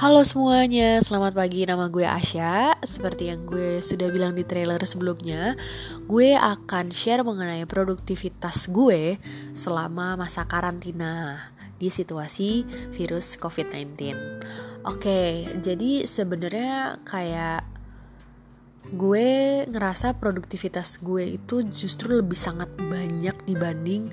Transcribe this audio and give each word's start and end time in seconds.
Halo 0.00 0.24
semuanya, 0.24 0.96
selamat 1.04 1.36
pagi. 1.36 1.60
Nama 1.68 1.92
gue 1.92 2.08
Asya. 2.08 2.72
Seperti 2.80 3.28
yang 3.28 3.44
gue 3.44 3.84
sudah 3.84 4.08
bilang 4.08 4.32
di 4.32 4.48
trailer 4.48 4.80
sebelumnya, 4.88 5.60
gue 6.08 6.32
akan 6.40 6.88
share 6.88 7.20
mengenai 7.20 7.68
produktivitas 7.68 8.72
gue 8.72 9.20
selama 9.52 10.16
masa 10.16 10.48
karantina 10.48 11.36
di 11.76 11.92
situasi 11.92 12.64
virus 12.96 13.36
COVID-19. 13.36 14.16
Oke, 14.88 15.44
jadi 15.60 16.08
sebenarnya 16.08 17.04
kayak 17.04 17.68
gue 18.96 19.28
ngerasa 19.68 20.16
produktivitas 20.16 20.96
gue 21.04 21.36
itu 21.36 21.60
justru 21.68 22.24
lebih 22.24 22.40
sangat 22.40 22.72
banyak 22.72 23.36
dibanding 23.44 24.08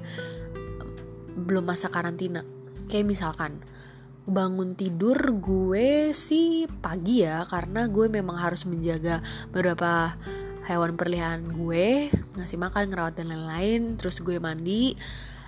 belum 1.48 1.63
masa 1.63 1.88
karantina. 1.88 2.44
Kayak 2.91 3.08
misalkan, 3.08 3.63
bangun 4.27 4.76
tidur 4.76 5.16
gue 5.40 6.12
sih 6.12 6.67
pagi 6.84 7.23
ya 7.23 7.48
karena 7.48 7.88
gue 7.88 8.12
memang 8.12 8.36
harus 8.36 8.67
menjaga 8.67 9.23
beberapa 9.55 10.12
hewan 10.67 11.00
peliharaan 11.00 11.48
gue 11.55 12.12
ngasih 12.36 12.59
makan 12.59 12.91
ngerawat 12.91 13.16
dan 13.16 13.31
lain-lain 13.31 13.95
terus 13.95 14.20
gue 14.20 14.36
mandi 14.36 15.00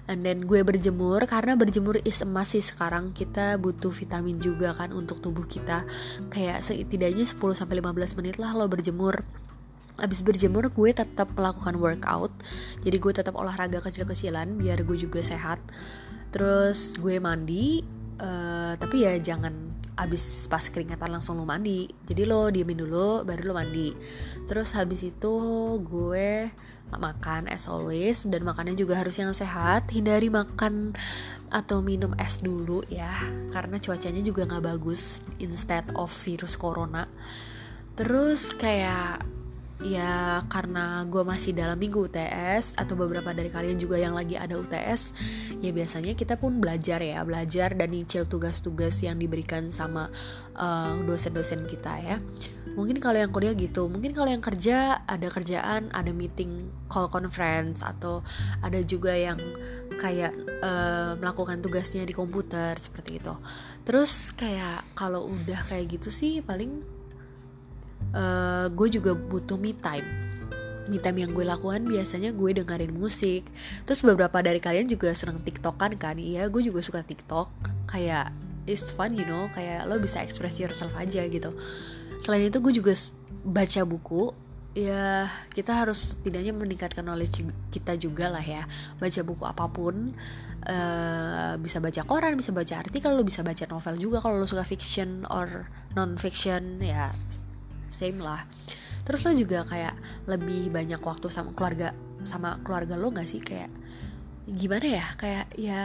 and 0.10 0.26
then 0.26 0.42
gue 0.42 0.66
berjemur 0.66 1.22
karena 1.30 1.54
berjemur 1.54 2.02
is 2.02 2.26
emas 2.26 2.58
sih. 2.58 2.66
Sekarang 2.66 3.14
kita 3.14 3.62
butuh 3.62 3.94
vitamin 3.94 4.42
juga 4.42 4.74
kan 4.74 4.90
untuk 4.90 5.22
tubuh 5.22 5.46
kita. 5.46 5.86
Kayak 6.34 6.66
setidaknya 6.66 7.24
10 7.30 7.38
sampai 7.38 7.78
15 7.78 8.18
menit 8.18 8.42
lah 8.42 8.58
lo 8.58 8.66
berjemur. 8.66 9.22
Abis 10.02 10.26
berjemur 10.26 10.74
gue 10.74 10.90
tetap 10.90 11.30
melakukan 11.38 11.78
workout. 11.78 12.34
Jadi 12.82 12.98
gue 12.98 13.14
tetap 13.14 13.38
olahraga 13.38 13.86
kecil-kecilan 13.86 14.58
biar 14.58 14.82
gue 14.82 14.98
juga 14.98 15.22
sehat. 15.22 15.62
Terus 16.34 16.98
gue 16.98 17.22
mandi 17.22 17.99
uh, 18.20 18.74
tapi 18.78 19.08
ya 19.08 19.18
jangan 19.18 19.70
abis 20.00 20.48
pas 20.48 20.64
keringatan 20.64 21.12
langsung 21.12 21.36
lo 21.36 21.44
mandi. 21.44 21.92
Jadi 22.08 22.24
lo 22.24 22.48
diemin 22.48 22.80
dulu 22.80 23.28
baru 23.28 23.52
lo 23.52 23.54
mandi. 23.56 23.92
Terus 24.48 24.72
habis 24.80 25.04
itu 25.04 25.36
gue 25.84 26.48
makan 26.90 27.46
as 27.52 27.70
always 27.70 28.26
dan 28.26 28.48
makannya 28.48 28.80
juga 28.80 28.96
harus 28.96 29.20
yang 29.20 29.36
sehat. 29.36 29.92
Hindari 29.92 30.32
makan 30.32 30.96
atau 31.52 31.84
minum 31.84 32.16
es 32.16 32.40
dulu 32.40 32.86
ya 32.88 33.12
karena 33.50 33.82
cuacanya 33.82 34.22
juga 34.22 34.46
nggak 34.46 34.64
bagus 34.72 35.28
instead 35.44 35.84
of 36.00 36.08
virus 36.08 36.56
corona. 36.56 37.12
Terus 38.00 38.56
kayak 38.56 39.39
ya 39.80 40.44
karena 40.52 41.08
gue 41.08 41.24
masih 41.24 41.56
dalam 41.56 41.80
minggu 41.80 42.12
UTS 42.12 42.76
atau 42.76 43.00
beberapa 43.00 43.32
dari 43.32 43.48
kalian 43.48 43.80
juga 43.80 43.96
yang 43.96 44.12
lagi 44.12 44.36
ada 44.36 44.60
UTS 44.60 45.16
ya 45.64 45.72
biasanya 45.72 46.20
kita 46.20 46.36
pun 46.36 46.60
belajar 46.60 47.00
ya 47.00 47.24
belajar 47.24 47.72
dan 47.80 47.96
nyicil 47.96 48.28
tugas-tugas 48.28 49.00
yang 49.00 49.16
diberikan 49.16 49.72
sama 49.72 50.12
dosen 51.08 51.32
dosen-dosen 51.32 51.64
kita 51.68 51.94
ya. 52.04 52.18
Mungkin 52.76 53.00
kalau 53.00 53.20
yang 53.24 53.32
kuliah 53.32 53.56
gitu 53.56 53.88
mungkin 53.88 54.12
kalau 54.12 54.28
yang 54.28 54.44
kerja 54.44 55.04
ada 55.08 55.28
kerjaan 55.32 55.88
ada 55.96 56.12
meeting 56.12 56.68
call 56.92 57.08
conference 57.08 57.80
atau 57.80 58.20
ada 58.60 58.84
juga 58.84 59.16
yang 59.16 59.40
kayak 60.00 60.32
uh, 60.64 61.16
melakukan 61.20 61.60
tugasnya 61.60 62.04
di 62.04 62.12
komputer 62.12 62.76
seperti 62.80 63.20
itu. 63.20 63.36
Terus 63.88 64.36
kayak 64.36 64.84
kalau 64.96 65.28
udah 65.28 65.64
kayak 65.68 66.00
gitu 66.00 66.12
sih 66.12 66.44
paling 66.44 66.99
uh, 68.14 68.66
gue 68.72 68.88
juga 69.00 69.14
butuh 69.14 69.58
me 69.60 69.76
time. 69.76 70.06
Me 70.90 70.98
time 70.98 71.22
yang 71.22 71.32
gue 71.38 71.46
lakukan 71.46 71.86
biasanya 71.86 72.34
gue 72.34 72.50
dengerin 72.62 72.94
musik. 72.94 73.46
Terus 73.86 74.02
beberapa 74.02 74.42
dari 74.42 74.58
kalian 74.58 74.90
juga 74.90 75.14
seneng 75.14 75.42
tiktokan 75.46 75.94
kan? 75.98 76.18
Iya 76.18 76.50
gue 76.50 76.62
juga 76.66 76.82
suka 76.82 77.06
tiktok. 77.06 77.50
Kayak 77.86 78.34
it's 78.66 78.90
fun 78.90 79.14
you 79.14 79.26
know? 79.26 79.48
Kayak 79.54 79.86
lo 79.86 80.02
bisa 80.02 80.22
express 80.26 80.58
yourself 80.58 80.94
aja 80.98 81.26
gitu. 81.30 81.54
Selain 82.22 82.50
itu 82.50 82.58
gue 82.58 82.74
juga 82.74 82.94
baca 83.46 83.82
buku. 83.86 84.34
Ya 84.78 85.26
kita 85.54 85.74
harus 85.74 86.18
tidaknya 86.22 86.54
meningkatkan 86.54 87.06
knowledge 87.06 87.46
kita 87.70 87.94
juga 87.98 88.34
lah 88.34 88.42
ya. 88.42 88.66
Baca 88.98 89.22
buku 89.22 89.44
apa 89.46 89.66
pun 89.70 90.18
uh, 90.68 91.54
bisa 91.62 91.80
baca 91.80 92.02
koran 92.04 92.36
bisa 92.36 92.52
baca 92.52 92.82
artikel 92.82 93.16
lo 93.16 93.24
bisa 93.24 93.46
baca 93.46 93.64
novel 93.70 93.96
juga 93.96 94.18
kalau 94.20 94.42
lo 94.42 94.48
suka 94.50 94.66
fiction 94.68 95.24
or 95.32 95.70
non 95.96 96.20
fiction 96.20 96.84
ya 96.84 97.14
same 97.92 98.22
lah. 98.22 98.46
Terus 99.06 99.26
lo 99.26 99.34
juga 99.34 99.66
kayak 99.66 99.98
lebih 100.30 100.70
banyak 100.70 101.02
waktu 101.02 101.34
sama 101.34 101.50
keluarga 101.58 101.98
sama 102.22 102.62
keluarga 102.62 102.94
lo 102.94 103.10
gak 103.10 103.26
sih? 103.26 103.42
Kayak 103.42 103.74
gimana 104.46 104.86
ya? 105.02 105.06
Kayak 105.18 105.46
ya 105.58 105.82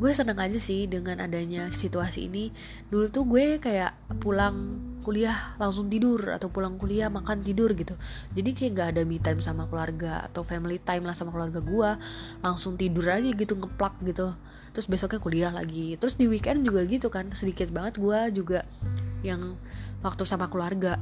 gue 0.00 0.10
seneng 0.16 0.40
aja 0.40 0.56
sih 0.56 0.88
dengan 0.88 1.20
adanya 1.20 1.68
situasi 1.68 2.30
ini. 2.30 2.54
Dulu 2.88 3.06
tuh 3.12 3.28
gue 3.28 3.60
kayak 3.60 3.92
pulang 4.22 4.88
kuliah 5.00 5.36
langsung 5.56 5.88
tidur 5.88 6.32
atau 6.32 6.52
pulang 6.52 6.76
kuliah 6.80 7.12
makan 7.12 7.44
tidur 7.44 7.72
gitu. 7.76 7.96
Jadi 8.32 8.50
kayak 8.56 8.72
gak 8.76 8.88
ada 8.96 9.02
me 9.04 9.20
time 9.20 9.40
sama 9.44 9.68
keluarga 9.68 10.24
atau 10.24 10.46
family 10.46 10.80
time 10.80 11.04
lah 11.04 11.12
sama 11.12 11.34
keluarga 11.34 11.60
gue. 11.60 11.90
Langsung 12.46 12.80
tidur 12.80 13.10
aja 13.10 13.28
gitu 13.28 13.58
ngeplak 13.58 14.00
gitu. 14.06 14.32
Terus 14.70 14.86
besoknya 14.86 15.20
kuliah 15.20 15.52
lagi. 15.52 15.98
Terus 15.98 16.16
di 16.16 16.30
weekend 16.30 16.64
juga 16.64 16.86
gitu 16.86 17.10
kan 17.12 17.28
sedikit 17.36 17.68
banget 17.74 18.00
gue 18.00 18.40
juga 18.40 18.64
yang 19.20 19.56
waktu 20.00 20.24
sama 20.24 20.48
keluarga. 20.48 20.96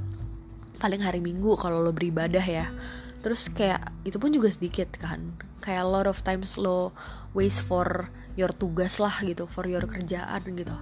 Paling 0.79 1.03
hari 1.03 1.19
minggu 1.19 1.59
kalau 1.59 1.83
lo 1.83 1.91
beribadah 1.91 2.43
ya. 2.43 2.71
Terus 3.19 3.51
kayak 3.51 3.83
itu 4.07 4.17
pun 4.23 4.31
juga 4.31 4.51
sedikit 4.51 4.95
kan. 4.95 5.35
Kayak 5.59 5.83
a 5.85 5.91
lot 5.91 6.07
of 6.07 6.23
times 6.23 6.55
lo 6.55 6.95
waste 7.35 7.67
for 7.67 8.11
your 8.39 8.55
tugas 8.55 9.03
lah 9.03 9.13
gitu 9.27 9.51
for 9.51 9.67
your 9.67 9.83
kerjaan 9.83 10.43
gitu. 10.55 10.77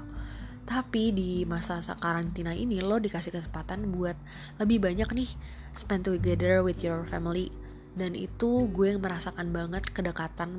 Tapi 0.67 1.15
di 1.15 1.31
masa 1.49 1.81
karantina 1.81 2.53
ini 2.53 2.83
lo 2.83 3.01
dikasih 3.01 3.33
kesempatan 3.33 3.89
buat 3.89 4.19
lebih 4.61 4.83
banyak 4.85 5.09
nih 5.15 5.31
spend 5.73 6.05
together 6.05 6.61
with 6.61 6.85
your 6.85 7.09
family. 7.09 7.49
Dan 7.97 8.13
itu 8.13 8.69
gue 8.69 9.01
merasakan 9.01 9.57
banget 9.57 9.89
kedekatan 9.89 10.53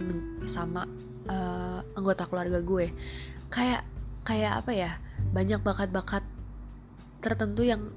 sama 0.50 0.90
uh, 1.30 1.86
anggota 1.94 2.26
keluarga 2.26 2.66
gue. 2.66 2.90
Kayak 3.54 3.86
kayak 4.26 4.66
apa 4.66 4.72
ya? 4.74 4.92
Banyak 5.38 5.62
bakat-bakat 5.62 6.26
tertentu 7.28 7.68
yang 7.68 7.92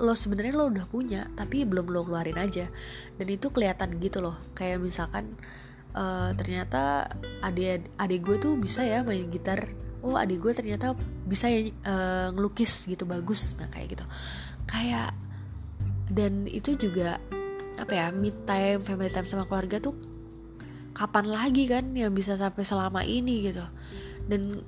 lo 0.00 0.16
sebenarnya 0.16 0.56
lo 0.56 0.72
udah 0.72 0.88
punya 0.88 1.28
tapi 1.36 1.68
belum 1.68 1.92
lo 1.92 2.06
keluarin 2.08 2.40
aja. 2.40 2.72
Dan 3.20 3.26
itu 3.28 3.52
kelihatan 3.52 4.00
gitu 4.00 4.24
loh. 4.24 4.38
Kayak 4.56 4.80
misalkan 4.80 5.36
uh, 5.92 6.32
ternyata 6.38 7.12
adik 7.44 7.90
adik 8.00 8.20
gue 8.24 8.36
tuh 8.40 8.54
bisa 8.56 8.80
ya 8.86 9.04
main 9.04 9.28
gitar. 9.28 9.68
Oh 10.00 10.16
adik 10.16 10.40
gue 10.40 10.52
ternyata 10.56 10.96
bisa 11.28 11.52
ya 11.52 11.68
uh, 11.84 12.28
ngelukis 12.32 12.88
gitu 12.88 13.04
bagus. 13.04 13.58
Nah 13.60 13.68
kayak 13.68 14.00
gitu. 14.00 14.04
Kayak 14.64 15.12
dan 16.10 16.48
itu 16.48 16.74
juga 16.74 17.20
apa 17.76 17.92
ya 17.92 18.06
mid 18.12 18.34
time 18.48 18.80
family 18.82 19.08
time 19.08 19.28
sama 19.28 19.46
keluarga 19.46 19.80
tuh 19.80 19.96
kapan 20.90 21.32
lagi 21.32 21.64
kan 21.64 21.96
yang 21.96 22.12
bisa 22.12 22.40
sampai 22.40 22.64
selama 22.64 23.04
ini 23.04 23.52
gitu. 23.52 23.64
Dan 24.24 24.64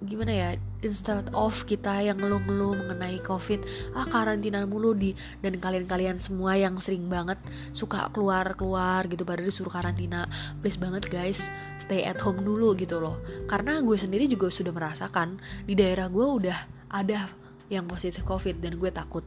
gimana 0.00 0.32
ya 0.32 0.48
instead 0.80 1.28
of 1.36 1.52
kita 1.68 2.00
yang 2.00 2.16
ngeluh-ngeluh 2.16 2.76
mengenai 2.84 3.20
covid 3.20 3.60
ah 3.92 4.08
karantina 4.08 4.64
mulu 4.64 4.96
di 4.96 5.12
dan 5.44 5.60
kalian-kalian 5.60 6.16
semua 6.16 6.56
yang 6.56 6.76
sering 6.80 7.06
banget 7.06 7.36
suka 7.76 8.08
keluar-keluar 8.12 9.04
gitu 9.08 9.24
pada 9.28 9.44
disuruh 9.44 9.72
karantina 9.72 10.24
please 10.64 10.80
banget 10.80 11.08
guys 11.12 11.52
stay 11.76 12.04
at 12.04 12.20
home 12.20 12.40
dulu 12.44 12.72
gitu 12.76 13.00
loh. 13.00 13.20
Karena 13.48 13.80
gue 13.80 13.96
sendiri 13.96 14.28
juga 14.28 14.48
sudah 14.52 14.72
merasakan 14.72 15.40
di 15.64 15.76
daerah 15.76 16.08
gue 16.08 16.22
udah 16.22 16.58
ada 16.92 17.28
yang 17.70 17.86
positif 17.86 18.26
covid 18.26 18.58
dan 18.58 18.76
gue 18.76 18.90
takut. 18.90 19.24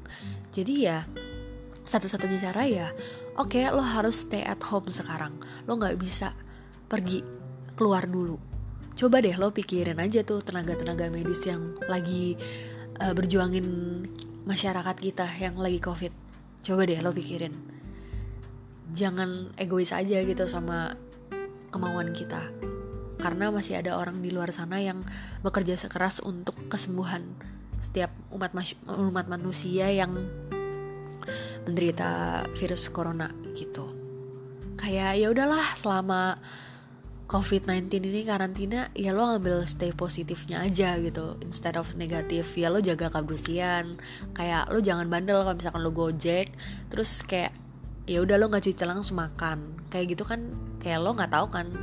Jadi 0.53 0.74
ya 0.90 1.06
satu-satunya 1.84 2.40
cara 2.40 2.64
ya 2.64 2.88
oke 3.35 3.59
okay, 3.59 3.68
lo 3.68 3.84
harus 3.84 4.24
stay 4.25 4.41
at 4.46 4.62
home 4.64 4.90
sekarang. 4.90 5.35
Lo 5.70 5.78
nggak 5.78 6.00
bisa 6.00 6.31
pergi 6.88 7.26
keluar 7.73 8.05
dulu 8.05 8.53
coba 8.93 9.19
deh 9.19 9.34
lo 9.35 9.49
pikirin 9.49 9.97
aja 9.97 10.22
tuh 10.22 10.41
tenaga-tenaga 10.45 11.09
medis 11.09 11.43
yang 11.49 11.75
lagi 11.90 12.37
uh, 13.01 13.13
berjuangin 13.13 13.66
masyarakat 14.43 14.97
kita 14.99 15.28
yang 15.40 15.57
lagi 15.57 15.79
covid. 15.79 16.13
Coba 16.63 16.87
deh 16.87 16.99
lo 17.01 17.11
pikirin. 17.11 17.53
Jangan 18.93 19.57
egois 19.57 19.90
aja 19.91 20.22
gitu 20.22 20.45
sama 20.45 20.93
kemauan 21.73 22.13
kita. 22.13 22.40
Karena 23.17 23.49
masih 23.49 23.79
ada 23.79 23.97
orang 23.97 24.19
di 24.19 24.29
luar 24.29 24.51
sana 24.51 24.84
yang 24.84 25.01
bekerja 25.41 25.79
sekeras 25.79 26.19
untuk 26.22 26.55
kesembuhan 26.67 27.23
setiap 27.79 28.11
umat 28.31 28.55
umat 28.87 29.28
manusia 29.28 29.91
yang 29.91 30.16
menderita 31.63 32.43
virus 32.55 32.91
corona 32.91 33.31
gitu. 33.55 33.87
Kayak 34.75 35.16
ya 35.16 35.28
udahlah 35.31 35.67
selama 35.75 36.35
COVID-19 37.34 37.90
ini 38.14 38.22
karantina 38.30 38.94
ya 38.94 39.09
lo 39.09 39.26
ngambil 39.26 39.66
stay 39.66 39.90
positifnya 39.90 40.62
aja 40.62 41.02
gitu. 41.02 41.34
Instead 41.41 41.82
of 41.82 41.97
negatif 41.97 42.53
ya 42.53 42.70
lo 42.70 42.78
jaga 42.78 43.09
kebersihan. 43.09 43.97
Kayak 44.38 44.70
lo 44.70 44.78
jangan 44.78 45.09
bandel 45.09 45.41
kalau 45.41 45.58
misalkan 45.58 45.82
lo 45.82 45.90
gojek. 45.90 46.53
Terus 46.94 47.26
kayak 47.26 47.50
ya 48.06 48.22
udah 48.22 48.38
lo 48.38 48.53
nggak 48.53 48.70
cuci 48.70 48.85
langsung 48.85 49.18
makan. 49.18 49.82
Kayak 49.90 50.14
gitu 50.14 50.30
kan 50.30 50.46
kayak 50.78 51.02
lo 51.02 51.18
nggak 51.18 51.34
tahu 51.34 51.50
kan 51.50 51.74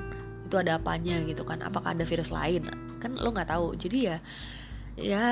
itu 0.46 0.54
ada 0.54 0.78
apanya 0.78 1.18
gitu 1.26 1.42
kan. 1.42 1.66
Apakah 1.66 1.98
ada 1.98 2.06
virus 2.06 2.30
lain? 2.30 2.70
Kan 3.02 3.18
lo 3.18 3.34
nggak 3.34 3.50
tahu. 3.50 3.74
Jadi 3.74 3.98
ya 4.06 4.22
ya 4.94 5.26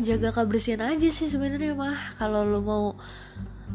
jaga 0.00 0.32
kebersihan 0.32 0.80
aja 0.80 1.12
sih 1.12 1.28
sebenarnya 1.28 1.76
mah. 1.76 2.16
Kalau 2.16 2.40
lo 2.48 2.64
mau 2.64 2.84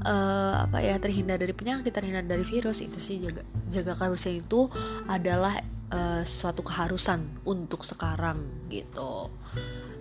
uh, 0.02 0.56
apa 0.66 0.82
ya 0.82 0.98
terhindar 0.98 1.38
dari 1.38 1.54
penyakit 1.54 1.94
terhindar 1.94 2.26
dari 2.26 2.42
virus 2.42 2.82
itu 2.82 2.98
sih 2.98 3.22
jaga 3.22 3.46
jaga 3.70 3.94
kebersihan 3.94 4.42
itu 4.42 4.74
adalah 5.06 5.62
uh, 5.94 6.22
suatu 6.26 6.66
keharusan 6.66 7.22
untuk 7.46 7.86
sekarang 7.86 8.42
gitu. 8.74 9.30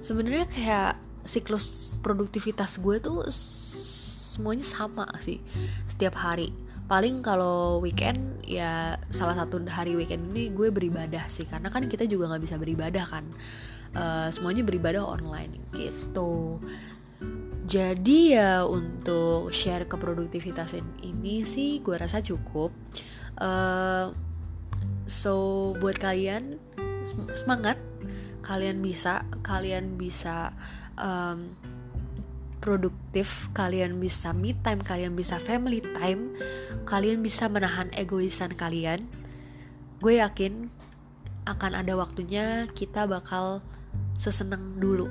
Sebenarnya 0.01 0.49
kayak 0.49 0.93
siklus 1.23 1.95
produktivitas 2.03 2.83
gue 2.83 2.99
tuh 2.99 3.29
semuanya 3.31 4.67
sama 4.67 5.07
sih 5.21 5.39
setiap 5.85 6.17
hari. 6.19 6.51
Paling 6.91 7.23
kalau 7.23 7.79
weekend 7.79 8.43
ya 8.43 8.99
salah 9.13 9.39
satu 9.39 9.63
hari 9.71 9.95
weekend 9.95 10.35
ini 10.35 10.51
gue 10.51 10.73
beribadah 10.73 11.31
sih 11.31 11.47
karena 11.47 11.71
kan 11.71 11.87
kita 11.87 12.09
juga 12.09 12.33
nggak 12.33 12.43
bisa 12.43 12.57
beribadah 12.57 13.05
kan. 13.07 13.25
Uh, 13.93 14.33
semuanya 14.33 14.65
beribadah 14.65 15.05
online 15.05 15.61
gitu. 15.77 16.59
Jadi 17.63 18.35
ya 18.35 18.67
untuk 18.67 19.55
share 19.55 19.87
keproduktivitasan 19.87 20.83
ini 21.07 21.47
sih 21.47 21.79
gue 21.85 21.95
rasa 21.95 22.19
cukup. 22.25 22.75
Uh, 23.39 24.32
so 25.13 25.77
buat 25.77 26.01
kalian 26.01 26.57
semangat 27.37 27.77
kalian 28.41 28.81
bisa 28.81 29.29
kalian 29.45 30.01
bisa 30.01 30.57
um, 30.97 31.53
produktif, 32.63 33.51
kalian 33.51 33.99
bisa 33.99 34.31
me 34.31 34.55
time, 34.63 34.79
kalian 34.87 35.19
bisa 35.19 35.43
family 35.43 35.83
time, 35.99 36.31
kalian 36.87 37.19
bisa 37.19 37.51
menahan 37.51 37.91
egoisan 37.91 38.55
kalian. 38.55 39.03
Gue 39.99 40.23
yakin 40.23 40.71
akan 41.43 41.75
ada 41.75 41.99
waktunya 41.99 42.71
kita 42.71 43.11
bakal 43.11 43.67
seseneng 44.15 44.79
dulu. 44.79 45.11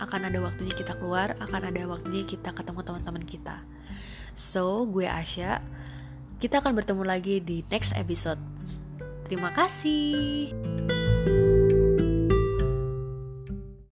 Akan 0.00 0.24
ada 0.24 0.40
waktunya 0.40 0.72
kita 0.72 0.96
keluar, 0.96 1.36
akan 1.36 1.68
ada 1.68 1.84
waktunya 1.84 2.24
kita 2.24 2.56
ketemu 2.56 2.80
teman-teman 2.80 3.24
kita. 3.28 3.60
So, 4.32 4.88
gue 4.88 5.04
Asya. 5.04 5.60
Kita 6.38 6.62
akan 6.62 6.72
bertemu 6.78 7.02
lagi 7.02 7.42
di 7.42 7.66
next 7.68 7.92
episode. 7.98 8.40
Terima 9.28 9.52
kasih. 9.52 10.56